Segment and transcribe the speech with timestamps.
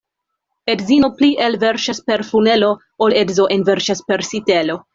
[0.73, 2.71] Edzino pli elverŝas per funelo,
[3.09, 4.81] ol edzo enverŝas per sitelo.